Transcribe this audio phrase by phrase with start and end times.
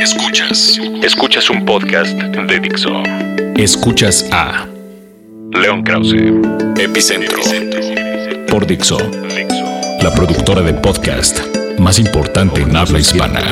[0.00, 0.80] Escuchas.
[1.02, 3.02] Escuchas un podcast de Dixo.
[3.56, 4.66] Escuchas a
[5.52, 6.14] León Krause,
[6.78, 7.42] Epicentro,
[8.48, 8.96] por Dixo,
[10.02, 11.40] la productora de podcast
[11.78, 13.42] más importante en habla hispana.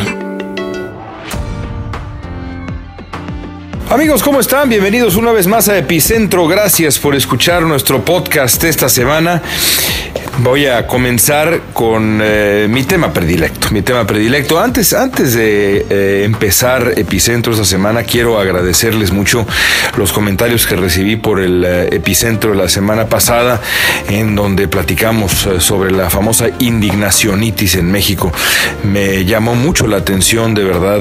[3.90, 4.70] Amigos, ¿cómo están?
[4.70, 6.48] Bienvenidos una vez más a Epicentro.
[6.48, 9.42] Gracias por escuchar nuestro podcast esta semana.
[10.40, 13.70] Voy a comenzar con eh, mi tema predilecto.
[13.72, 14.60] Mi tema predilecto.
[14.60, 19.44] Antes, antes de eh, empezar Epicentro esta semana, quiero agradecerles mucho
[19.96, 23.60] los comentarios que recibí por el eh, Epicentro la semana pasada,
[24.08, 28.32] en donde platicamos sobre la famosa indignacionitis en México.
[28.84, 31.00] Me llamó mucho la atención, de verdad,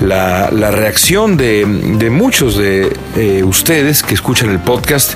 [0.00, 1.66] la, la reacción de,
[1.98, 2.90] de, muchos de
[3.44, 5.14] ustedes que escuchan el podcast,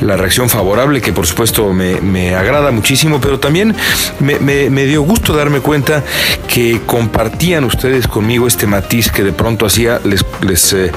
[0.00, 3.74] la reacción favorable, que por supuesto me, me agrada muchísimo pero también
[4.20, 6.04] me, dio gusto darme cuenta
[6.46, 10.00] que compartían ustedes conmigo este matiz que de pronto hacía.
[10.04, 10.92] Les, eh,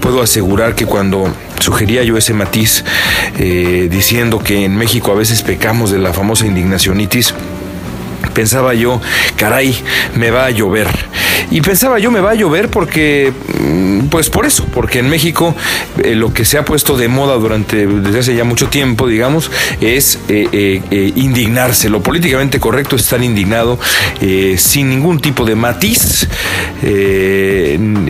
[0.00, 2.84] puedo asegurar que cuando sugería yo ese matiz
[3.38, 7.34] eh, diciendo que en México a veces pecamos de la famosa indignacionitis,
[8.30, 9.00] pensaba yo,
[9.36, 9.76] caray,
[10.14, 10.88] me va a llover.
[11.50, 15.54] Y pensaba yo, me va a llover porque, mm, pues por eso, porque en México
[16.04, 19.50] eh, lo que se ha puesto de moda durante, desde hace ya mucho tiempo, digamos,
[19.80, 21.88] es eh, eh, indignarse.
[21.88, 23.78] Lo políticamente correcto es estar indignado
[24.56, 26.28] sin ningún tipo de matiz,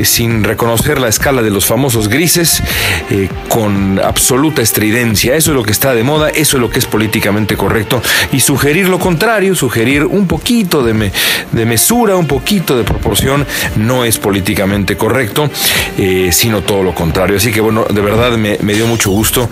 [0.02, 2.62] sin reconocer la escala de los famosos grises,
[3.48, 5.34] con absoluta estridencia.
[5.36, 8.02] Eso es lo que está de moda, eso es lo que es políticamente correcto.
[8.32, 11.10] Y sugerir lo contrario, sugerir un poquito de,
[11.52, 15.50] de mesura, un poquito de proporción, no es políticamente correcto,
[15.98, 17.36] eh, sino todo lo contrario.
[17.36, 19.48] Así que bueno, de verdad me, dio mucho gusto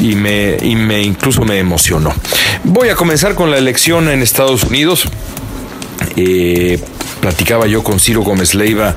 [0.00, 2.12] y me, y me incluso me emocionó.
[2.64, 5.08] Voy a comenzar con la elección en Estados Unidos.
[6.16, 6.80] Eh,
[7.22, 8.96] platicaba yo con Ciro Gómez Leiva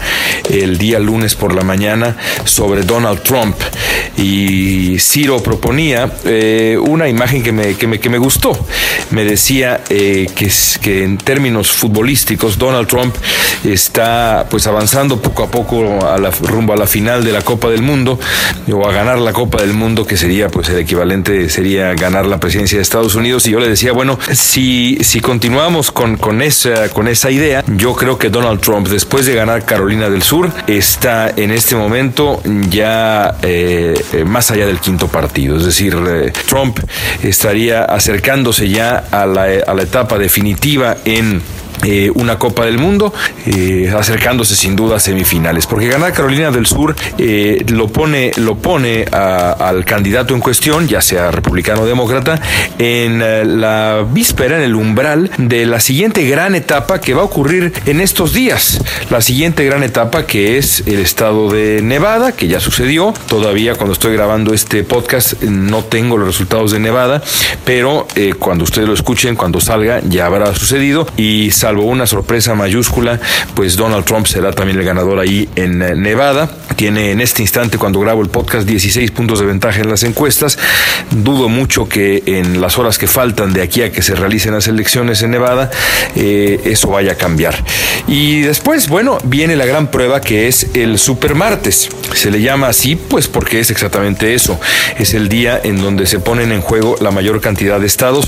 [0.49, 3.55] el día lunes por la mañana sobre Donald Trump
[4.17, 8.57] y Ciro proponía eh, una imagen que me, que me, que me, gustó.
[9.11, 10.51] Me decía eh, que,
[10.81, 13.15] que en términos futbolísticos Donald Trump
[13.63, 17.69] está pues avanzando poco a poco a la, rumbo a la final de la Copa
[17.69, 18.19] del Mundo
[18.71, 22.39] o a ganar la Copa del Mundo que sería pues el equivalente sería ganar la
[22.39, 26.89] presidencia de Estados Unidos y yo le decía bueno si, si continuamos con, con, esa,
[26.89, 31.31] con esa idea yo creo que Donald Trump, después de ganar Carolina del Sur, está
[31.35, 35.57] en este momento ya eh, más allá del quinto partido.
[35.57, 36.79] Es decir, eh, Trump
[37.23, 41.41] estaría acercándose ya a la, a la etapa definitiva en
[41.83, 43.13] eh, una Copa del Mundo,
[43.45, 45.67] eh, acercándose sin duda a semifinales.
[45.67, 51.01] Porque ganar Carolina del Sur eh, lo pone, lo pone al candidato en cuestión, ya
[51.01, 52.39] sea republicano o demócrata,
[52.79, 57.73] en la víspera, en el umbral de la siguiente gran etapa que va a ocurrir
[57.85, 58.81] en estos días.
[59.09, 63.13] La siguiente gran etapa que es el estado de Nevada, que ya sucedió.
[63.27, 67.21] Todavía cuando estoy grabando este podcast no tengo los resultados de Nevada,
[67.63, 68.07] pero
[68.39, 71.07] cuando ustedes lo escuchen, cuando salga, ya habrá sucedido.
[71.17, 73.19] Y salvo una sorpresa mayúscula,
[73.55, 76.47] pues Donald Trump será también el ganador ahí en eh, Nevada.
[76.75, 80.59] Tiene en este instante, cuando grabo el podcast, 16 puntos de ventaja en las encuestas.
[81.09, 84.67] Dudo mucho que en las horas que faltan de aquí a que se realicen las
[84.67, 85.71] elecciones en Nevada,
[86.15, 87.55] eh, eso vaya a cambiar.
[88.07, 91.89] Y después, bueno, viene la gran prueba que es el supermartes.
[92.13, 94.59] Se le llama así, pues porque es exactamente eso.
[94.99, 98.27] Es el día en donde se ponen en juego la mayor cantidad de estados.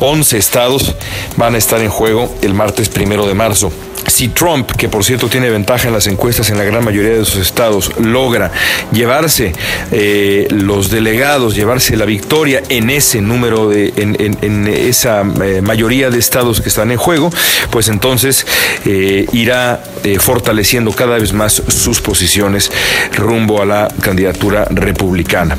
[0.00, 0.94] 11 estados
[1.36, 3.72] van a estar en juego el martes primero de marzo.
[4.06, 7.24] Si Trump, que por cierto tiene ventaja en las encuestas en la gran mayoría de
[7.24, 8.52] sus estados, logra
[8.92, 9.52] llevarse
[9.92, 16.18] eh, los delegados, llevarse la victoria en ese número de, en, esa eh, mayoría de
[16.18, 17.30] estados que están en juego,
[17.70, 18.46] pues entonces
[18.84, 19.82] eh, irá
[20.18, 22.70] fortaleciendo cada vez más sus posiciones
[23.12, 25.56] rumbo a la candidatura republicana.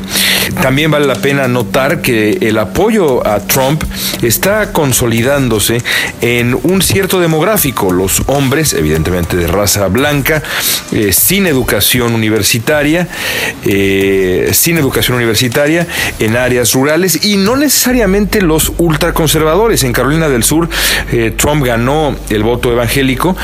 [0.62, 3.84] También vale la pena notar que el apoyo a Trump
[4.22, 5.82] está consolidándose
[6.22, 7.92] en un cierto demográfico.
[7.92, 10.44] Los hombres, evidentemente de raza blanca,
[10.92, 13.08] eh, sin educación universitaria,
[13.64, 15.88] eh, sin educación universitaria
[16.20, 19.84] en áreas rurales y no necesariamente los ultraconservadores.
[19.84, 20.70] En Carolina del Sur,
[21.12, 23.36] eh, Trump ganó el voto evangélico,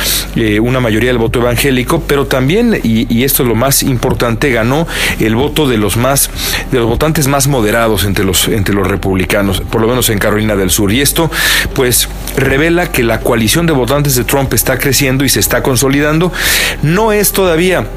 [0.61, 4.87] una mayoría del voto evangélico, pero también, y, esto es lo más importante, ganó
[5.19, 6.29] el voto de los más,
[6.71, 10.55] de los votantes más moderados entre los, entre los republicanos, por lo menos en Carolina
[10.55, 10.91] del Sur.
[10.91, 11.29] Y esto,
[11.73, 16.33] pues, revela que la coalición de votantes de Trump está creciendo y se está consolidando.
[16.81, 17.87] No es todavía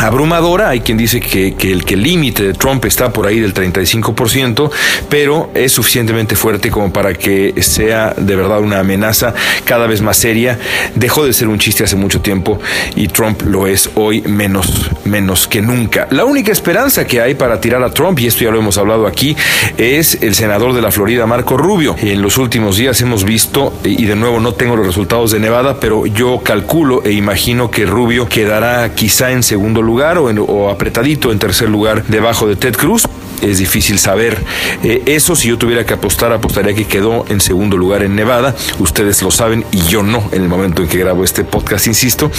[0.00, 0.70] abrumadora.
[0.70, 4.70] Hay quien dice que, el que límite de Trump está por ahí del 35%,
[5.08, 10.16] pero es suficientemente fuerte como para que sea de verdad una amenaza cada vez más
[10.16, 10.58] seria.
[10.94, 12.58] Dejó de ser un chiste hace mucho tiempo
[12.96, 16.08] y Trump lo es hoy menos, menos que nunca.
[16.10, 19.06] La única esperanza que hay para tirar a Trump, y esto ya lo hemos hablado
[19.06, 19.36] aquí,
[19.76, 21.96] es el senador de la Florida, Marco Rubio.
[22.00, 25.78] En los últimos días hemos visto, y de nuevo no tengo los resultados de Nevada,
[25.80, 31.32] pero yo calculo e imagino que Rubio quedará quizá en segundo lugar lugar o, apretadito
[31.32, 33.08] en tercer lugar debajo de Ted Cruz
[33.42, 34.38] es difícil saber
[34.82, 35.36] eh, eso.
[35.36, 38.54] Si yo tuviera que apostar, apostaría que quedó en segundo lugar en Nevada.
[38.78, 42.30] Ustedes lo saben y yo no en el momento en que grabo este podcast, insisto.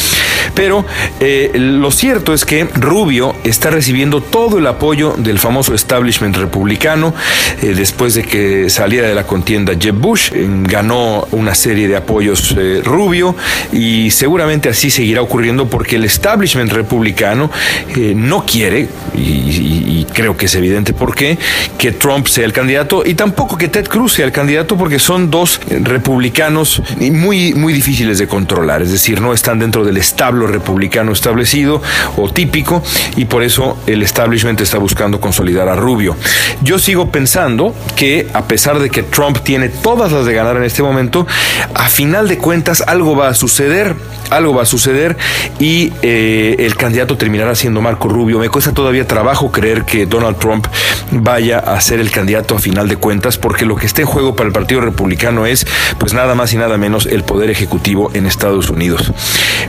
[0.53, 0.85] Pero
[1.19, 7.13] eh, lo cierto es que Rubio está recibiendo todo el apoyo del famoso establishment republicano
[7.61, 10.31] eh, después de que saliera de la contienda Jeb Bush.
[10.63, 13.35] ganó una serie de apoyos Rubio
[13.71, 17.49] y seguramente así seguirá ocurriendo porque el establishment republicano
[18.15, 21.37] no quiere, y creo que es evidente, por qué
[21.77, 25.31] que Trump sea el candidato y tampoco que Ted Cruz sea el candidato porque son
[25.31, 31.11] dos republicanos muy, muy difíciles de controlar, es decir, no están dentro del establo republicano
[31.11, 31.81] establecido
[32.17, 32.83] o típico
[33.15, 36.15] y por eso el establishment está buscando consolidar a Rubio.
[36.61, 40.63] Yo sigo pensando que a pesar de que Trump tiene todas las de ganar en
[40.63, 41.27] este momento,
[41.73, 43.95] a final de cuentas algo va a suceder,
[44.29, 45.17] algo va a suceder
[45.59, 48.39] y eh, el candidato terminará siendo Marco Rubio.
[48.39, 50.67] Me cuesta todavía trabajo creer que Donald Trump
[51.11, 54.35] vaya a ser el candidato a final de cuentas, porque lo que está en juego
[54.35, 55.65] para el Partido Republicano es,
[55.97, 59.11] pues nada más y nada menos, el poder ejecutivo en Estados Unidos.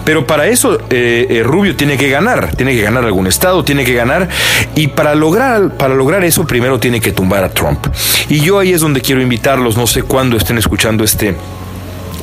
[0.04, 3.84] Pero para eso eh, eh, Rubio tiene que ganar, tiene que ganar algún estado, tiene
[3.84, 4.28] que ganar,
[4.74, 7.86] y para lograr, para lograr eso primero tiene que tumbar a Trump.
[8.28, 11.36] Y yo ahí es donde quiero invitarlos, no sé cuándo estén escuchando este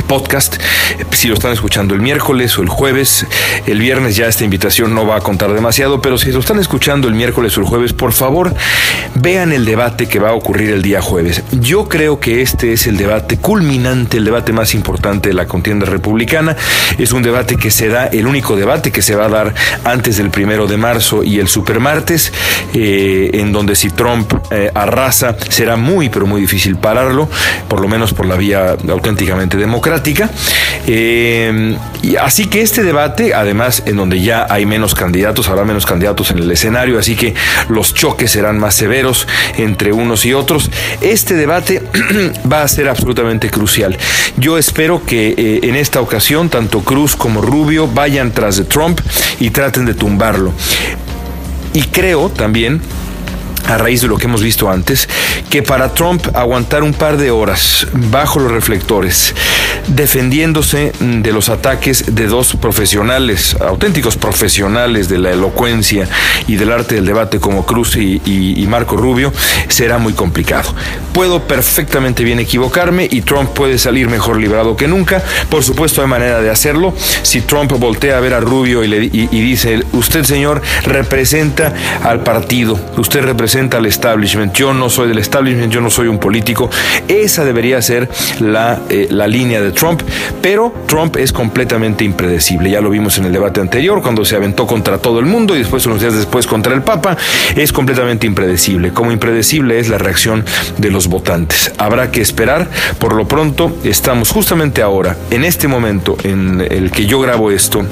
[0.10, 0.58] podcast.
[1.12, 3.28] Si lo están escuchando el miércoles o el jueves,
[3.68, 7.08] el viernes ya esta invitación no va a contar demasiado, pero si lo están escuchando
[7.08, 8.54] el miércoles o el jueves, por favor,
[9.14, 11.44] vean el debate que va a ocurrir el día jueves.
[11.52, 15.86] Yo creo que este es el debate culminante, el debate más importante de la contienda
[15.86, 16.58] republicana.
[16.98, 19.54] Es un debate que se da, el único debate que se va a dar
[19.84, 22.34] antes del primero de marzo y el supermartes,
[22.74, 27.30] eh, en donde si Trump eh, arrasa será muy, pero muy difícil pararlo,
[27.68, 29.99] por lo menos por la vía auténticamente democrática
[30.88, 35.86] eh, y así que este debate, además, en donde ya hay menos candidatos, habrá menos
[35.86, 37.34] candidatos en el escenario, así que
[37.70, 40.72] los choques serán más severos entre unos y otros.
[41.02, 41.84] Este debate
[42.52, 43.98] va a ser absolutamente crucial.
[44.38, 49.00] Yo espero que eh, en esta ocasión tanto Cruz como Rubio vayan tras de Trump
[49.40, 50.54] y traten de tumbarlo.
[51.74, 52.82] Y creo también
[53.70, 55.08] a raíz de lo que hemos visto antes,
[55.50, 59.36] que para Trump aguantar un par de horas bajo los reflectores,
[59.88, 66.08] defendiéndose de los ataques de dos profesionales, auténticos profesionales de la elocuencia
[66.48, 69.32] y del arte del debate como Cruz y, Marco Rubio,
[69.68, 70.74] será muy complicado.
[71.14, 75.24] Puedo perfectamente bien equivocarme y Trump puede salir mejor librado que nunca.
[75.50, 76.94] Por supuesto hay manera de hacerlo.
[77.24, 81.74] Si Trump voltea a ver a Rubio y, le, y dice, usted señor representa
[82.04, 84.54] al partido, usted representa al establishment.
[84.54, 86.70] Yo no soy del establishment, yo no soy un político.
[87.08, 88.10] Esa debería ser
[88.40, 90.02] la, eh, la línea de Trump,
[90.42, 92.70] pero Trump es completamente impredecible.
[92.70, 95.60] Ya lo vimos en el debate anterior, cuando se aventó contra todo el mundo y
[95.60, 97.18] después, unos días después, contra el Papa.
[97.56, 98.94] Es completamente impredecible.
[98.94, 100.46] Como impredecible es la reacción
[100.78, 101.74] de los votantes.
[101.78, 102.70] Habrá que esperar.
[102.98, 107.86] Por lo pronto, estamos justamente ahora, en este momento en el que yo grabo esto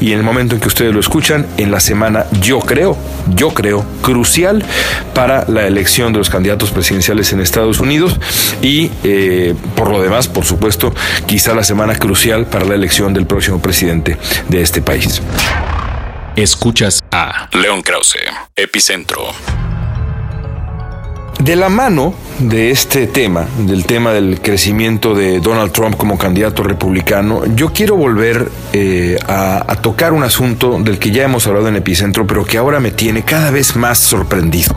[0.00, 2.96] y en el momento en que ustedes lo escuchan, en la semana, yo creo,
[3.34, 4.64] yo creo, crucial
[5.08, 8.18] para la elección de los candidatos presidenciales en Estados Unidos
[8.62, 10.94] y eh, por lo demás, por supuesto,
[11.26, 14.16] quizá la semana crucial para la elección del próximo presidente
[14.48, 15.20] de este país.
[16.36, 18.18] Escuchas a León Krause,
[18.54, 19.32] Epicentro.
[21.38, 26.64] De la mano de este tema, del tema del crecimiento de Donald Trump como candidato
[26.64, 31.76] republicano, yo quiero volver eh, a, tocar un asunto del que ya hemos hablado en
[31.76, 34.76] Epicentro, pero que ahora me tiene cada vez más sorprendido.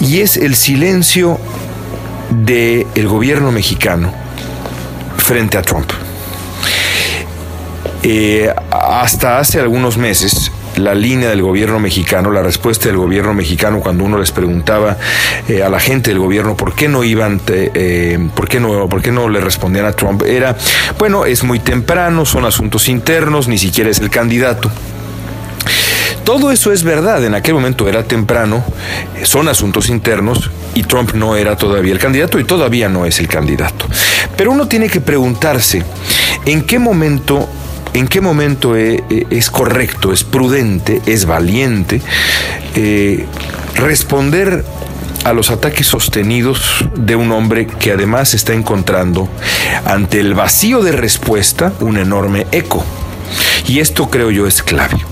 [0.00, 1.38] Y es el silencio
[2.30, 4.12] del gobierno mexicano
[5.18, 5.90] frente a Trump.
[8.02, 13.80] Eh, hasta hace algunos meses, la línea del gobierno mexicano, la respuesta del gobierno mexicano
[13.80, 14.96] cuando uno les preguntaba
[15.48, 19.02] eh, a la gente del gobierno por qué no iban, eh, por qué no, por
[19.02, 20.56] qué no le respondían a Trump, era,
[20.98, 24.70] bueno, es muy temprano, son asuntos internos, ni siquiera es el candidato.
[26.24, 28.64] Todo eso es verdad, en aquel momento era temprano,
[29.24, 33.26] son asuntos internos y Trump no era todavía el candidato y todavía no es el
[33.26, 33.86] candidato.
[34.36, 35.82] Pero uno tiene que preguntarse,
[36.46, 37.48] ¿en qué momento
[37.94, 42.00] en qué momento e, e, es, correcto, es prudente, es valiente
[42.74, 43.26] eh,
[43.74, 44.64] responder
[45.24, 49.28] a los ataques sostenidos de un hombre que además está encontrando
[49.84, 52.84] ante el vacío de respuesta un enorme eco.
[53.68, 55.11] Y esto creo yo es clave.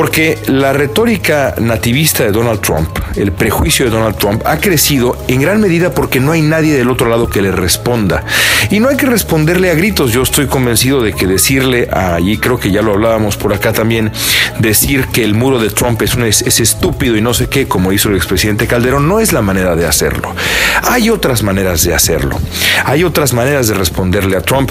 [0.00, 5.42] Porque la retórica nativista de Donald Trump, el prejuicio de Donald Trump, ha crecido en
[5.42, 8.24] gran medida porque no hay nadie del otro lado que le responda.
[8.70, 10.10] Y no hay que responderle a gritos.
[10.10, 11.86] Yo estoy convencido de que decirle,
[12.22, 14.10] y creo que ya lo hablábamos por acá también,
[14.58, 17.92] decir que el muro de Trump es, un, es estúpido y no sé qué, como
[17.92, 20.34] hizo el expresidente Calderón, no es la manera de hacerlo.
[20.82, 22.40] Hay otras maneras de hacerlo.
[22.86, 24.70] Hay otras maneras de responderle a Trump.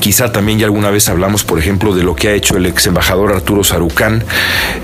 [0.00, 2.86] Quizá también ya alguna vez hablamos, por ejemplo, de lo que ha hecho el ex
[2.86, 4.24] embajador Arturo Sarucán,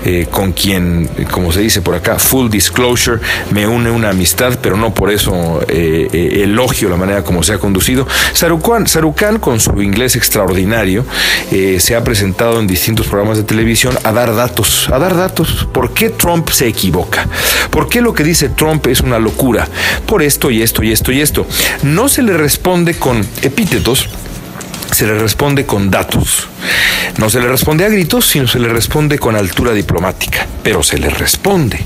[0.03, 3.19] eh, con quien, como se dice por acá, full disclosure,
[3.51, 7.53] me une una amistad, pero no por eso eh, eh, elogio la manera como se
[7.53, 8.07] ha conducido.
[8.33, 11.05] Sarucán, Sarucán con su inglés extraordinario,
[11.79, 15.67] se ha presentado en distintos programas de televisión a dar datos, a dar datos.
[15.71, 17.27] ¿Por qué Trump se equivoca?
[17.69, 19.67] ¿Por qué lo que dice Trump es una locura?
[20.05, 21.45] Por esto y esto y esto y esto.
[21.83, 24.09] No se le responde con epítetos
[24.95, 26.47] se le responde con datos.
[27.17, 30.97] No se le responde a gritos, sino se le responde con altura diplomática, pero se
[30.97, 31.77] le responde.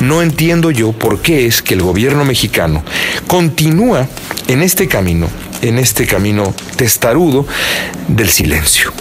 [0.00, 2.82] No entiendo yo por qué es que el gobierno mexicano
[3.28, 4.08] continúa
[4.48, 5.28] en este camino,
[5.62, 7.46] en este camino testarudo
[8.08, 8.92] del silencio.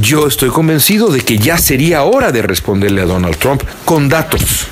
[0.00, 4.68] Yo estoy convencido de que ya sería hora de responderle a Donald Trump con datos.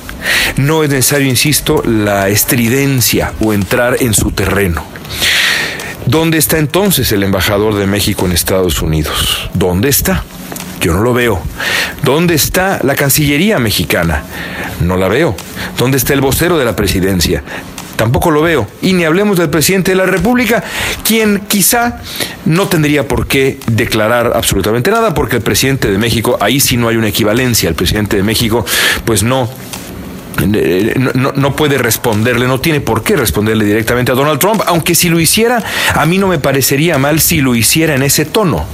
[0.56, 4.82] No es necesario, insisto, la estridencia o entrar en su terreno.
[6.08, 9.50] ¿Dónde está entonces el embajador de México en Estados Unidos?
[9.52, 10.24] ¿Dónde está?
[10.80, 11.38] Yo no lo veo.
[12.02, 14.22] ¿Dónde está la Cancillería mexicana?
[14.80, 15.36] No la veo.
[15.76, 17.42] ¿Dónde está el vocero de la presidencia?
[17.96, 18.66] Tampoco lo veo.
[18.80, 20.64] Y ni hablemos del presidente de la República,
[21.04, 22.00] quien quizá
[22.46, 26.88] no tendría por qué declarar absolutamente nada, porque el presidente de México, ahí sí no
[26.88, 27.68] hay una equivalencia.
[27.68, 28.64] El presidente de México,
[29.04, 29.50] pues no
[30.46, 35.08] no, no, puede responderle, no tiene por qué responderle directamente a Donald Trump, aunque si
[35.08, 35.62] lo hiciera,
[35.94, 38.64] a mí no me parecería mal si lo hiciera en ese tono.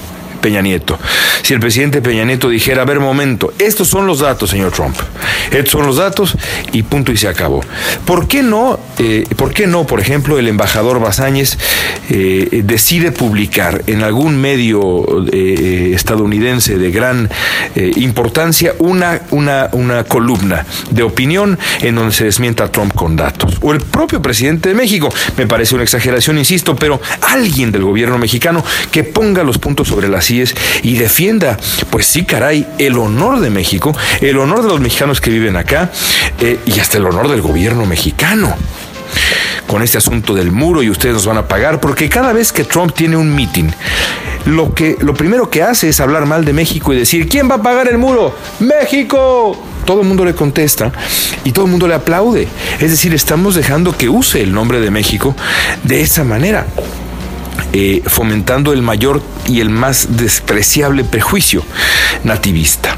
[0.45, 0.99] Peña Nieto.
[1.43, 4.95] Si el presidente Peña Nieto dijera, a ver, momento, estos son los datos, señor Trump,
[5.51, 6.37] estos son los datos
[6.71, 7.63] y punto y se acabó.
[8.05, 11.57] ¿Por qué no, eh, por, qué no por ejemplo, el embajador Basáñez
[12.11, 17.31] eh, decide publicar en algún medio eh, estadounidense de gran
[17.97, 23.57] importancia una, una, una columna de opinión en donde se desmienta a Trump con datos?
[23.63, 25.09] O el propio presidente de México,
[25.39, 30.09] me parece una exageración, insisto, pero alguien del gobierno mexicano que ponga los puntos sobre
[30.09, 30.34] las
[30.83, 31.59] y defienda,
[31.91, 35.91] pues sí, caray, el honor de México, el honor de los mexicanos que viven acá
[36.41, 38.55] eh, y hasta el honor del gobierno mexicano
[39.67, 42.65] con este asunto del muro y ustedes nos van a pagar, porque cada vez que
[42.65, 43.71] Trump tiene un meeting,
[44.47, 47.57] lo, que, lo primero que hace es hablar mal de México y decir, ¿quién va
[47.57, 48.37] a pagar el muro?
[48.61, 49.57] México.
[49.85, 50.93] Todo el mundo le contesta
[51.45, 52.49] y todo el mundo le aplaude.
[52.81, 55.37] Es decir, estamos dejando que use el nombre de México
[55.83, 56.67] de esa manera.
[57.73, 61.65] Eh, fomentando el mayor y el más despreciable prejuicio
[62.23, 62.97] nativista.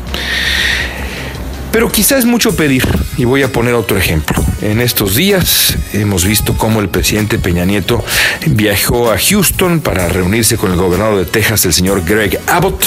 [1.76, 4.42] Pero quizás es mucho pedir, y voy a poner otro ejemplo.
[4.62, 8.02] En estos días hemos visto cómo el presidente Peña Nieto
[8.47, 12.83] viajó a Houston para reunirse con el gobernador de Texas, el señor Greg Abbott,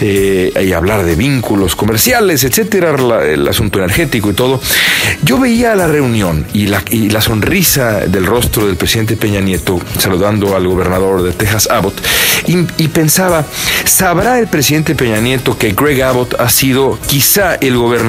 [0.00, 4.60] eh, y hablar de vínculos comerciales, etcétera, el asunto energético y todo.
[5.22, 9.80] Yo veía la reunión y la, y la sonrisa del rostro del presidente Peña Nieto
[9.96, 12.00] saludando al gobernador de Texas, Abbott,
[12.48, 13.44] y, y pensaba,
[13.84, 18.07] ¿sabrá el presidente Peña Nieto que Greg Abbott ha sido quizá el gobernador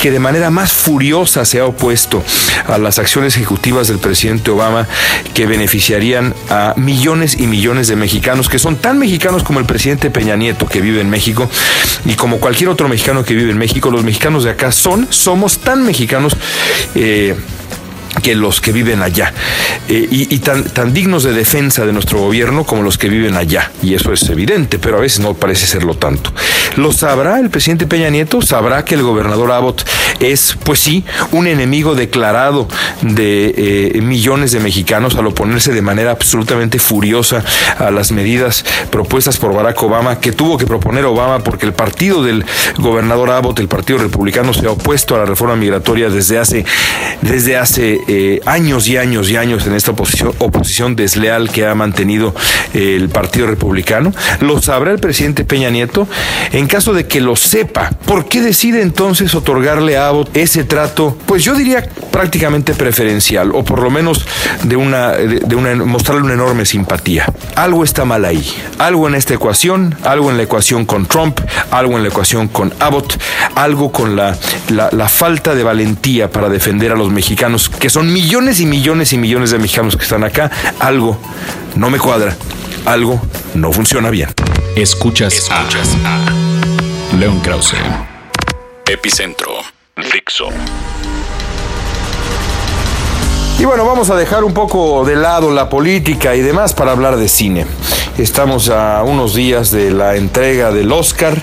[0.00, 2.22] que de manera más furiosa se ha opuesto
[2.66, 4.86] a las acciones ejecutivas del presidente Obama
[5.34, 10.10] que beneficiarían a millones y millones de mexicanos que son tan mexicanos como el presidente
[10.10, 11.48] Peña Nieto que vive en México
[12.04, 15.58] y como cualquier otro mexicano que vive en México, los mexicanos de acá son, somos
[15.58, 16.36] tan mexicanos.
[16.94, 17.34] Eh,
[18.20, 19.32] que los que viven allá
[19.88, 23.70] eh, y, tan, tan, dignos de defensa de nuestro gobierno como los que viven allá.
[23.82, 26.32] Y eso es evidente, pero a veces no parece serlo tanto.
[26.76, 28.42] ¿Lo sabrá el presidente Peña Nieto?
[28.42, 29.84] ¿Sabrá que el gobernador Abbott
[30.20, 32.68] es, pues sí, un enemigo declarado
[33.02, 33.54] de
[33.96, 37.44] eh, millones de mexicanos al oponerse de manera absolutamente furiosa
[37.78, 42.22] a las medidas propuestas por Barack Obama, que tuvo que proponer Obama porque el partido
[42.22, 42.44] del
[42.78, 46.64] gobernador Abbott, el Partido Republicano, se ha opuesto a la reforma migratoria desde hace,
[47.22, 51.74] desde hace eh, años y años y años en esta oposición, oposición desleal que ha
[51.74, 52.34] mantenido
[52.72, 54.12] el Partido Republicano.
[54.40, 56.08] ¿Lo sabrá el presidente Peña Nieto?
[56.52, 61.16] ¿En caso de que lo sepa, ¿por qué decide entonces otorgarle a Abbott ese trato?
[61.26, 64.24] Pues yo diría prácticamente preferencial, o por lo menos
[64.64, 67.26] de una, de, una mostrarle una enorme simpatía.
[67.56, 71.96] Algo está mal ahí, algo en esta ecuación, algo en la ecuación con Trump, algo
[71.96, 73.20] en la ecuación con Abbott,
[73.54, 74.36] algo con la,
[74.68, 79.18] la falta de valentía para defender a los mexicanos, que son millones y millones y
[79.18, 81.18] millones de mexicanos que están acá, algo
[81.74, 82.36] no me cuadra,
[82.84, 83.20] algo
[83.54, 84.28] no funciona bien.
[84.76, 87.74] Escuchas, Escuchas a, León Krause,
[88.86, 89.50] Epicentro,
[89.96, 90.48] Fixo.
[93.58, 97.16] Y bueno, vamos a dejar un poco de lado la política y demás para hablar
[97.16, 97.66] de cine.
[98.16, 101.40] Estamos a unos días de la entrega del Oscar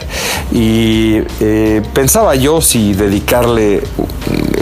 [0.52, 3.82] y eh, pensaba yo si dedicarle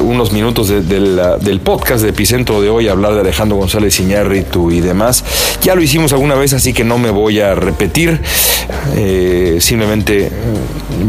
[0.03, 5.23] unos minutos del podcast de Epicentro de hoy hablar de Alejandro González Iñárritu y demás.
[5.61, 8.21] Ya lo hicimos alguna vez, así que no me voy a repetir.
[8.95, 10.31] Eh, simplemente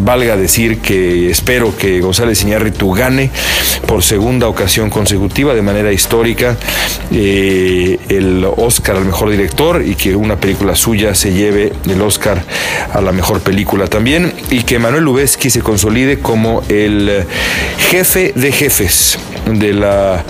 [0.03, 3.31] valga decir que espero que González Iñárritu gane
[3.87, 6.57] por segunda ocasión consecutiva de manera histórica
[7.13, 12.43] eh, el Oscar al mejor director y que una película suya se lleve el Oscar
[12.93, 17.25] a la mejor película también y que Manuel Lubezki se consolide como el
[17.91, 18.84] jefe de jefes
[19.47, 20.25] de la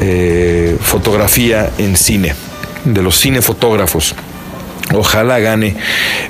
[0.00, 2.34] eh, fotografía en cine,
[2.84, 4.14] de los cinefotógrafos.
[4.94, 5.74] Ojalá gane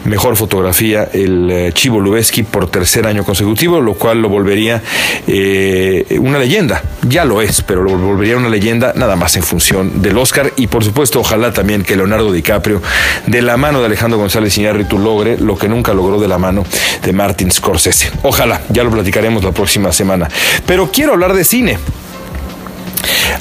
[0.05, 4.83] mejor fotografía el eh, Chivo Lubeski por tercer año consecutivo, lo cual lo volvería
[5.27, 6.83] eh, una leyenda.
[7.07, 10.53] Ya lo es, pero lo volvería una leyenda nada más en función del Oscar.
[10.57, 12.81] Y por supuesto, ojalá también que Leonardo DiCaprio,
[13.27, 16.65] de la mano de Alejandro González Iñárritu, logre lo que nunca logró de la mano
[17.03, 18.11] de Martin Scorsese.
[18.23, 20.29] Ojalá, ya lo platicaremos la próxima semana.
[20.67, 21.79] Pero quiero hablar de cine.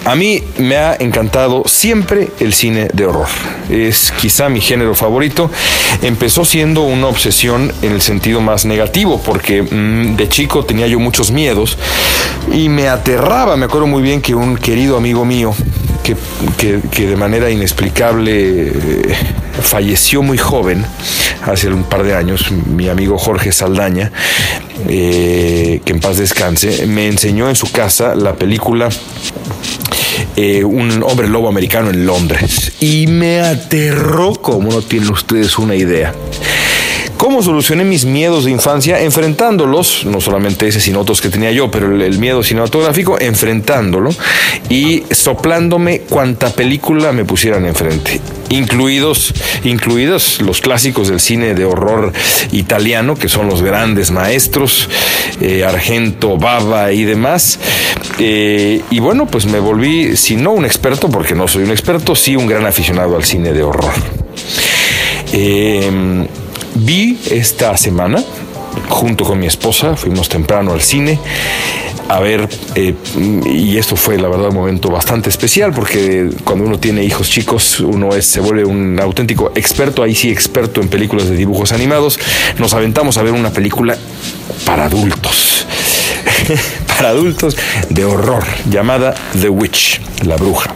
[0.05, 3.27] A mí me ha encantado siempre el cine de horror.
[3.69, 5.49] Es quizá mi género favorito.
[6.01, 10.99] Empezó siendo una obsesión en el sentido más negativo, porque mm, de chico tenía yo
[10.99, 11.77] muchos miedos
[12.51, 13.55] y me aterraba.
[13.57, 15.53] Me acuerdo muy bien que un querido amigo mío,
[16.05, 18.73] que, de manera inexplicable eh,
[19.61, 20.85] falleció muy joven,
[21.41, 24.11] hace un par de años, mi amigo Jorge Saldaña,
[24.87, 28.89] eh, que en paz descanse, me enseñó en su casa la película
[30.35, 32.73] eh, un hombre lobo americano en Londres.
[32.79, 36.13] Y me aterró como no tienen ustedes una idea.
[37.25, 39.01] ¿Cómo solucioné mis miedos de infancia?
[39.01, 44.11] Enfrentándolos, no solamente ese, sino otros que tenía yo, pero el, miedo cinematográfico, enfrentándolo
[44.69, 52.13] y soplándome cuanta película me pusieran enfrente, incluidos, incluidos los clásicos del cine de horror
[52.51, 54.87] italiano, que son los grandes maestros,
[55.41, 57.57] eh, Argento, Baba y demás.
[58.19, 62.15] Eh, y bueno, pues me volví, si no un experto, porque no soy un experto,
[62.15, 63.93] sí un gran aficionado al cine de horror.
[65.33, 66.27] Eh,
[66.75, 68.23] Vi esta semana,
[68.89, 71.19] junto con mi esposa, fuimos temprano al cine
[72.07, 72.93] a ver, eh,
[73.45, 77.79] y esto fue la verdad un momento bastante especial porque cuando uno tiene hijos chicos,
[77.79, 82.19] uno es, se vuelve un auténtico experto, ahí sí experto en películas de dibujos animados.
[82.59, 83.97] Nos aventamos a ver una película
[84.65, 85.65] para adultos,
[86.87, 87.57] para adultos
[87.89, 90.75] de horror, llamada The Witch, la bruja.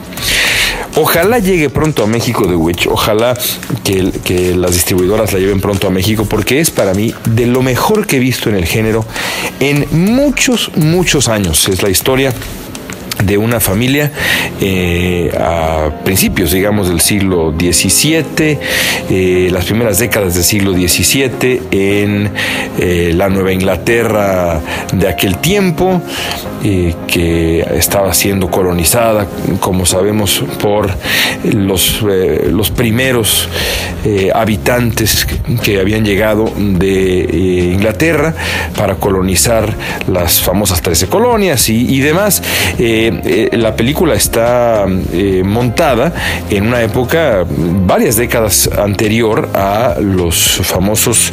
[0.95, 3.38] Ojalá llegue pronto a México The Witch, ojalá
[3.84, 7.62] que, que, las distribuidoras la lleven pronto a México, porque es para mí de lo
[7.62, 9.06] mejor que he visto en el género
[9.60, 11.67] en muchos, muchos años.
[11.67, 12.34] Es la historia
[13.23, 14.12] de una familia
[14.62, 18.58] eh, a principios, digamos, del siglo XVII,
[19.10, 22.32] eh, las primeras décadas del siglo XVII en
[22.77, 24.62] eh, la Nueva Inglaterra
[24.93, 26.01] de aquel tiempo,
[27.08, 29.27] que estaba siendo colonizada,
[29.62, 30.89] como sabemos, por
[31.53, 33.47] los, los primeros
[34.34, 35.25] habitantes
[35.63, 38.36] que habían llegado de Inglaterra
[38.75, 39.73] para colonizar
[40.12, 42.43] las famosas 13 colonias y, y demás.
[43.24, 46.13] Eh, la película está eh, montada
[46.50, 51.32] en una época varias décadas anterior a los famosos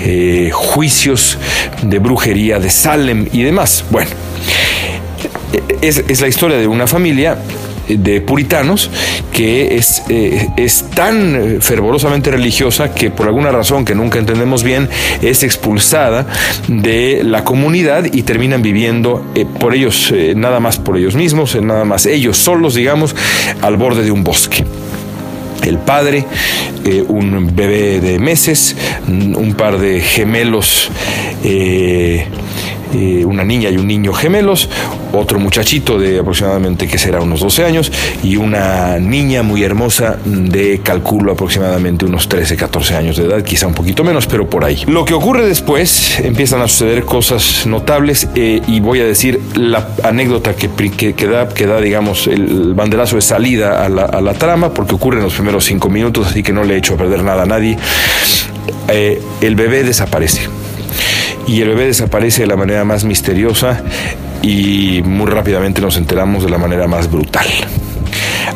[0.00, 1.38] eh, juicios
[1.82, 3.84] de brujería de Salem y demás.
[3.90, 4.10] Bueno,
[5.80, 7.38] es la historia de una familia
[7.88, 8.90] de puritanos
[9.32, 14.88] que es, eh, es tan fervorosamente religiosa que por alguna razón que nunca entendemos bien
[15.22, 16.26] es expulsada
[16.68, 21.60] de la comunidad y terminan viviendo eh, por ellos, eh, nada más por ellos mismos,
[21.60, 23.14] nada más ellos solos, digamos,
[23.62, 24.64] al borde de un bosque.
[25.62, 26.24] El padre,
[27.08, 28.76] un bebé de meses,
[29.08, 30.90] un par de gemelos
[31.42, 32.26] eh,
[33.26, 34.68] una niña y un niño gemelos,
[35.12, 40.80] otro muchachito de aproximadamente que será unos 12 años y una niña muy hermosa de
[40.82, 44.84] calculo aproximadamente unos 13, 14 años de edad, quizá un poquito menos, pero por ahí.
[44.86, 49.88] Lo que ocurre después, empiezan a suceder cosas notables eh, y voy a decir la
[50.02, 50.68] anécdota que,
[51.14, 54.94] que, da, que da, digamos, el banderazo de salida a la, a la trama, porque
[54.94, 57.46] ocurre en los primeros cinco minutos, así que no le he hecho perder nada a
[57.46, 57.76] nadie.
[58.88, 60.48] Eh, el bebé desaparece.
[61.46, 63.82] Y el bebé desaparece de la manera más misteriosa
[64.42, 67.46] y muy rápidamente nos enteramos de la manera más brutal.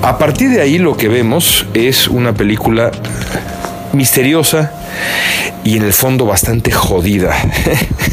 [0.03, 2.91] A partir de ahí lo que vemos es una película
[3.93, 4.73] misteriosa
[5.65, 7.35] y en el fondo bastante jodida.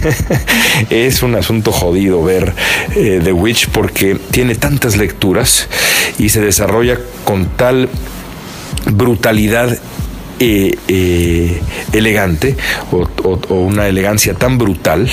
[0.90, 2.54] es un asunto jodido ver
[2.96, 5.68] eh, The Witch porque tiene tantas lecturas
[6.18, 7.90] y se desarrolla con tal
[8.92, 9.78] brutalidad
[10.39, 11.60] eh, eh,
[11.93, 12.56] elegante
[12.91, 15.10] o, una elegancia tan brutal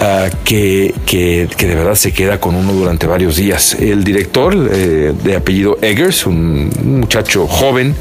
[0.00, 3.74] ah, que, que, de verdad se queda con uno durante varios días.
[3.78, 7.94] El director eh, de apellido Eggers, un, muchacho joven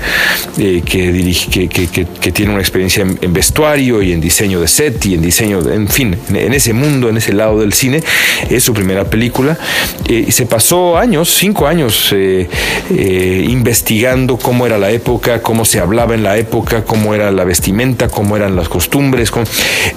[0.56, 5.21] que, dirige, que, tiene una experiencia en, vestuario y en diseño de set y en
[5.21, 8.02] diseño, en fin, en, ese mundo, en ese lado del cine,
[8.49, 9.58] es su primera película
[10.08, 12.15] y se pasó años, cinco años,
[12.89, 18.08] investigando cómo era la época, cómo se hablaba en la época, cómo era la vestimenta,
[18.08, 19.32] cómo eran las costumbres.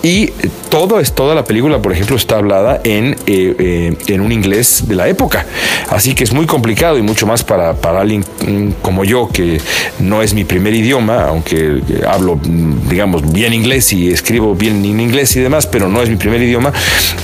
[0.02, 0.28] y
[0.68, 4.84] todo es, toda la película, por ejemplo, está hablada en, eh, eh, en un inglés
[4.86, 5.46] de la época.
[5.90, 9.60] Así que es muy complicado y mucho más para, para alguien mm, como yo, que
[9.98, 15.00] no es mi primer idioma, aunque hablo, mm, digamos, bien inglés y escribo bien en
[15.00, 16.72] inglés y demás, pero no es mi primer idioma.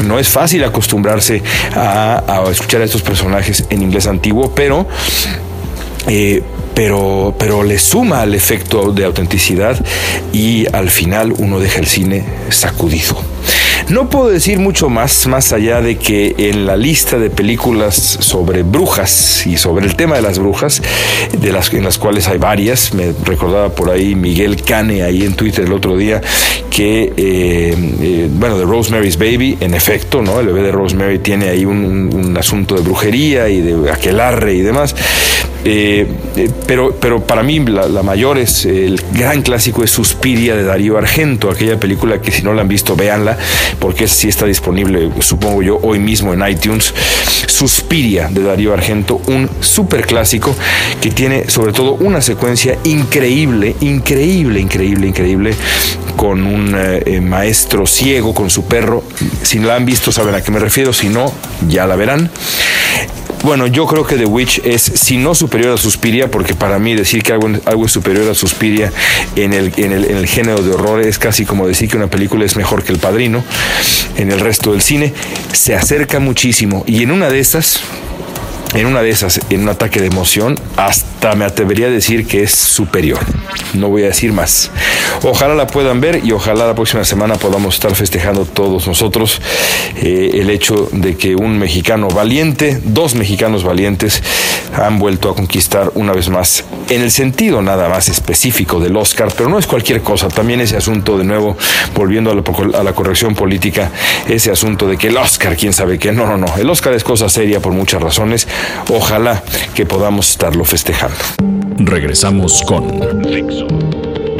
[0.04, 1.42] No es fácil acostumbrarse
[1.74, 4.86] a, a escuchar a estos personajes en inglés antiguo, pero
[6.08, 6.42] eh,
[6.78, 9.84] pero, pero le suma al efecto de autenticidad
[10.32, 13.20] y al final uno deja el cine sacudido.
[13.88, 18.62] No puedo decir mucho más, más allá de que en la lista de películas sobre
[18.62, 20.80] brujas y sobre el tema de las brujas,
[21.32, 25.34] de las, en las cuales hay varias, me recordaba por ahí Miguel Cane ahí en
[25.34, 26.20] Twitter el otro día,
[26.70, 30.38] que, eh, eh, bueno, de Rosemary's Baby, en efecto, ¿no?
[30.38, 34.94] El bebé de Rosemary tiene ahí un, asunto de brujería y de aquelarre y demás.
[35.70, 36.06] Eh,
[36.66, 41.50] pero, pero para mí la, mayor es el gran clásico es Suspiria de Darío Argento,
[41.50, 43.36] aquella película que si no la han visto, véanla,
[43.78, 46.94] porque sí está disponible, supongo yo, hoy mismo en iTunes.
[47.46, 50.56] Suspiria de Darío Argento, un super clásico
[51.02, 55.54] que tiene sobre todo una secuencia increíble, increíble, increíble, increíble,
[56.16, 59.04] con un eh, eh, maestro ciego con su perro.
[59.42, 61.30] Si la han visto, saben a qué me refiero, si no,
[61.68, 62.30] ya la verán.
[63.44, 66.94] Bueno, yo creo que The Witch es, si no superior a Suspiria, porque para mí
[66.94, 68.92] decir que algo, es superior a Suspiria
[69.36, 72.08] en el, en, el, en el género de horror es casi como decir que una
[72.08, 73.44] película es mejor que El Padrino
[74.16, 75.14] en el resto del cine,
[75.52, 76.84] se acerca muchísimo.
[76.86, 77.80] Y en una de estas,
[78.74, 82.42] en una de esas, en un ataque de emoción, hasta me atrevería a decir que
[82.42, 83.18] es superior.
[83.74, 84.70] No voy a decir más.
[85.22, 89.40] Ojalá la puedan ver y ojalá la próxima semana podamos estar festejando todos nosotros
[89.96, 94.22] eh, el hecho de que un mexicano valiente, dos mexicanos valientes,
[94.74, 99.32] han vuelto a conquistar una vez más, en el sentido nada más específico del Oscar,
[99.36, 100.28] pero no es cualquier cosa.
[100.28, 101.56] También ese asunto, de nuevo,
[101.94, 102.42] volviendo a la,
[102.78, 103.90] a la corrección política,
[104.28, 106.12] ese asunto de que el Oscar, quién sabe qué.
[106.12, 106.46] No, no, no.
[106.56, 108.48] El Oscar es cosa seria por muchas razones
[108.90, 109.42] Ojalá
[109.74, 111.16] que podamos estarlo festejando.
[111.78, 113.00] Regresamos con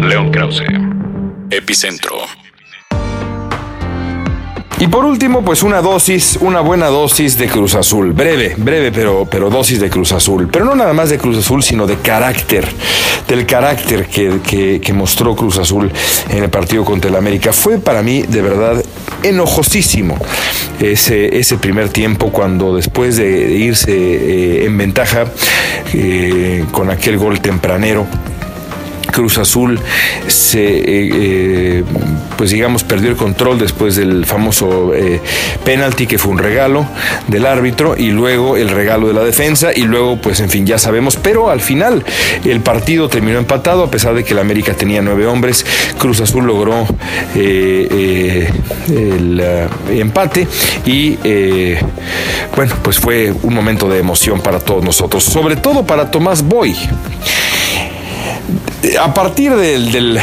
[0.00, 0.62] León Krause,
[1.50, 2.47] Epicentro.
[4.80, 8.12] Y por último, pues una dosis, una buena dosis de Cruz Azul.
[8.12, 10.48] Breve, breve, pero, pero dosis de Cruz Azul.
[10.52, 12.64] Pero no nada más de Cruz Azul, sino de carácter.
[13.26, 15.90] Del carácter que, que, mostró Cruz Azul
[16.30, 17.52] en el partido contra el América.
[17.52, 18.82] Fue para mí, de verdad,
[19.24, 20.16] enojosísimo
[20.80, 25.26] ese, ese primer tiempo cuando después de irse eh, en ventaja
[25.92, 28.06] eh, con aquel gol tempranero
[29.18, 29.81] Cruz Azul
[30.28, 31.85] se, eh, eh,
[32.37, 35.20] pues digamos, perdió el control después del famoso eh,
[35.64, 36.87] penalti que fue un regalo
[37.26, 40.78] del árbitro y luego el regalo de la defensa y luego, pues en fin, ya
[40.78, 42.04] sabemos, pero al final
[42.44, 45.66] el partido terminó empatado a pesar de que el América tenía nueve hombres,
[45.98, 46.87] Cruz Azul logró
[47.35, 48.46] el
[49.90, 50.46] empate
[50.87, 51.16] y
[52.54, 56.76] bueno, pues fue un momento de emoción para todos nosotros, sobre todo para Tomás Boy
[59.00, 60.20] a partir del,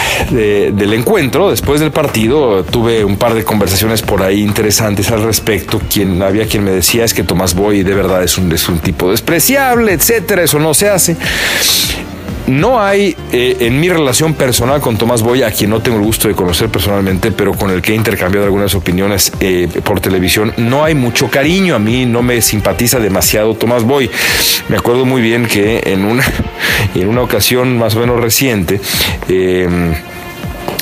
[0.94, 5.82] encuentro, después del partido, tuve un par de conversaciones por ahí interesantes al respecto.
[5.92, 8.80] Quien, había quien me decía es que Tomás Boy de verdad es un, es un
[8.80, 11.18] tipo despreciable, etcétera, eso no se hace.
[12.48, 16.04] No hay eh, en mi relación personal con Tomás Boy, a quien no tengo el
[16.04, 20.54] gusto de conocer personalmente, pero con el que he intercambiado algunas opiniones eh, por televisión,
[20.58, 21.76] no hay mucho cariño.
[21.76, 24.10] A mí no me simpatiza demasiado Tomás Boy.
[24.70, 26.24] Me acuerdo muy bien que en una,
[26.96, 28.80] en una ocasión más o menos reciente,
[29.28, 29.68] eh,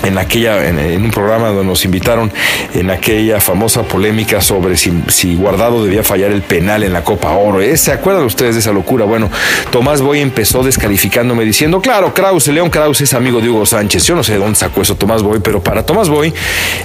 [0.03, 2.31] en aquella, en, un programa donde nos invitaron
[2.73, 7.61] en aquella famosa polémica sobre si, Guardado debía fallar el penal en la Copa Oro.
[7.61, 7.75] ¿Eh?
[7.77, 9.05] ¿Se acuerdan ustedes de esa locura?
[9.05, 9.29] Bueno,
[9.71, 14.05] Tomás Boy empezó descalificándome diciendo, claro, Krause, León Krause es amigo de Hugo Sánchez.
[14.05, 16.33] Yo no sé de dónde sacó eso Tomás Boy, pero para Tomás Boy,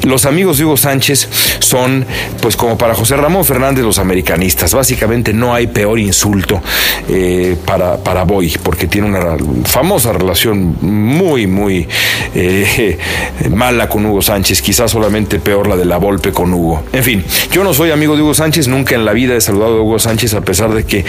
[0.05, 1.29] los amigos de Hugo Sánchez
[1.59, 2.07] son,
[2.41, 4.75] pues como para José Ramón Fernández, los americanistas.
[4.75, 6.63] Básicamente no hay peor insulto
[7.09, 11.89] eh, para, para Boy, porque tiene una famosa relación muy, muy...
[12.35, 12.99] Eh,
[13.51, 16.83] mala con Hugo Sánchez, quizás solamente peor la de la Volpe con Hugo.
[16.93, 19.79] En fin, yo no soy amigo de Hugo Sánchez, nunca en la vida he saludado
[19.79, 21.05] a Hugo Sánchez, a pesar de que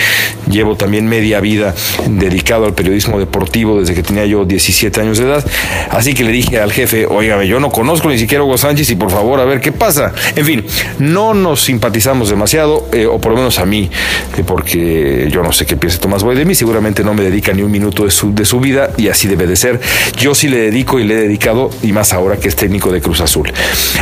[0.49, 1.73] llevo también media vida
[2.07, 5.45] dedicado al periodismo deportivo desde que tenía yo 17 años de edad.
[5.91, 8.95] Así que le dije al jefe, oígame, yo no conozco ni siquiera Hugo Sánchez y
[8.95, 10.13] por favor a ver qué pasa.
[10.35, 10.65] En fin,
[10.99, 13.89] no nos simpatizamos demasiado, eh, o por lo menos a mí,
[14.37, 17.53] eh, porque yo no sé qué piensa Tomás Boy de mí, seguramente no me dedica
[17.53, 19.79] ni un minuto de su, de su vida y así debe de ser.
[20.17, 23.21] Yo sí le dedico y le he dedicado más ahora que es técnico de Cruz
[23.21, 23.51] Azul.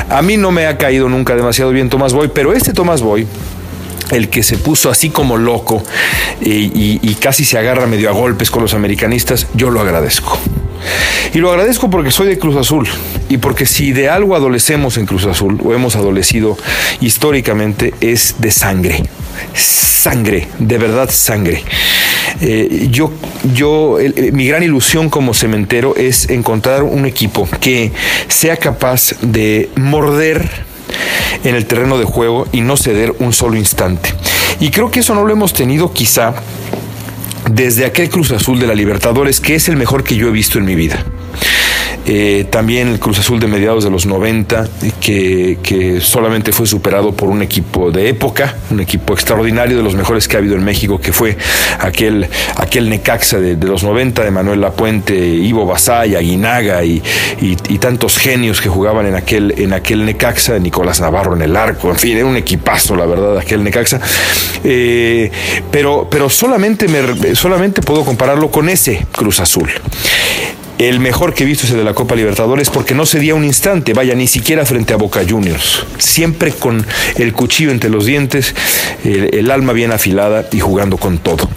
[0.10, 3.28] A mí no me ha caído nunca demasiado bien Tomás Boy, pero este Tomás Boy
[4.12, 5.84] el que se puso así como loco
[6.42, 10.38] y, y, casi se agarra medio a golpes con los americanistas, yo lo agradezco.
[11.34, 12.88] Y lo agradezco porque soy de Cruz Azul
[13.30, 16.58] y porque si de algo adolecemos en Cruz Azul o hemos adolecido
[17.02, 19.04] históricamente es de sangre.
[19.54, 21.64] Sangre, de verdad sangre.
[22.42, 23.12] Eh, yo,
[23.54, 23.98] yo,
[24.32, 27.92] mi gran ilusión como cementero es encontrar un equipo que
[28.28, 30.50] sea capaz de morder
[31.44, 34.14] en el terreno de juego y no ceder un solo instante.
[34.60, 36.34] Y creo que eso no lo hemos tenido quizá
[37.50, 40.58] desde aquel Cruz Azul de la Libertadores, que es el mejor que yo he visto
[40.58, 41.04] en mi vida.
[42.10, 44.70] Eh, también el Cruz Azul de mediados de los 90,
[45.02, 49.94] que, que, solamente fue superado por un equipo de época, un equipo extraordinario de los
[49.94, 51.36] mejores que ha habido en México, que fue
[51.80, 57.04] aquel, aquel Necaxa de, los 90, de Manuel Lapuente, Ivo Basay, Aguinaga y,
[57.42, 61.90] y, tantos genios que jugaban en aquel, en aquel Necaxa, Nicolás Navarro en el arco,
[61.90, 64.00] en fin, era un equipazo, la verdad, aquel Necaxa.
[64.64, 65.30] Eh,
[65.72, 69.70] pero, pero solamente, me, solamente puedo compararlo con ese Cruz Azul.
[70.78, 73.44] El mejor que he visto es el de la Copa Libertadores porque no dio un
[73.44, 75.84] instante, vaya, ni siquiera frente a Boca Juniors.
[75.98, 76.86] Siempre con
[77.16, 78.54] el cuchillo entre los dientes,
[79.04, 81.50] el, alma bien afilada y jugando con todo.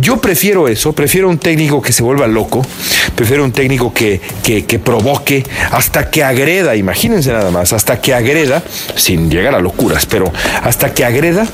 [0.00, 2.66] Yo prefiero eso, prefiero un técnico que se vuelva loco,
[3.14, 8.12] prefiero un técnico que, que, que provoque hasta que agreda, imagínense nada más, hasta que
[8.12, 8.62] agreda,
[8.96, 10.30] sin llegar a locuras, pero
[10.62, 11.46] hasta que agreda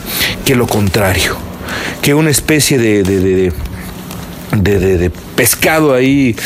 [0.45, 1.37] que lo contrario,
[2.03, 3.53] que una especie de, de,
[4.99, 6.37] de pescado ahí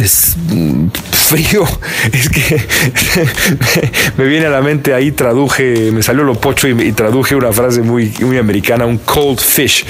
[0.00, 0.36] es,
[1.26, 1.64] frío.
[2.12, 2.60] Es que
[4.16, 7.82] me viene a la mente ahí traduje, me salió lo pocho y, traduje una frase
[7.82, 9.84] muy, muy americana, un cold fish.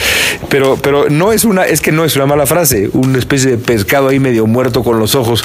[0.48, 3.58] Pero, pero no es una, es que no es una mala frase, una especie de
[3.58, 5.44] pescado ahí medio muerto con los ojos,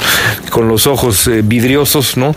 [0.49, 2.33] con los ojos eh, vidriosos, ¿no?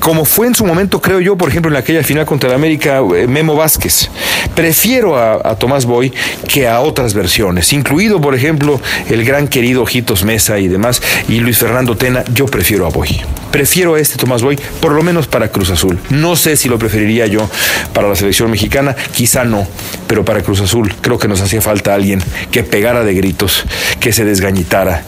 [0.00, 3.00] Como fue en su momento, creo yo, por ejemplo, en aquella final contra el América,
[3.14, 4.10] eh, Memo Vázquez.
[4.54, 6.12] Prefiero a Tomás Boy
[6.48, 11.40] que a otras versiones, incluido, por ejemplo, el gran querido Ojitos Mesa y demás, y
[11.40, 13.20] Luis Fernando Tena, yo prefiero a Boy.
[13.50, 15.98] Prefiero a este Tomás Boy, por lo menos para Cruz Azul.
[16.10, 17.48] No sé si lo preferiría yo
[17.94, 19.66] para la selección mexicana, quizá no,
[20.06, 23.64] pero para Cruz Azul creo que nos hacía falta alguien que pegara de gritos,
[24.00, 25.02] que se desgañitara,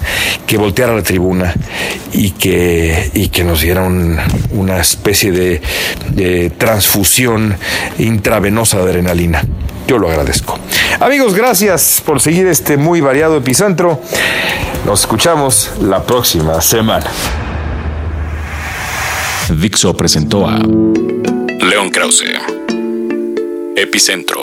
[0.47, 1.55] que volteara la tribuna
[2.13, 7.57] y que, y que nos diera una especie de transfusión
[7.99, 9.45] intravenosa de adrenalina.
[9.87, 10.59] Yo lo agradezco.
[11.01, 14.01] Amigos, gracias por seguir este muy variado epicentro.
[14.87, 17.07] Nos escuchamos la próxima semana.
[19.51, 22.25] Dixo presentó a León Krause,
[23.77, 24.40] Epicentro.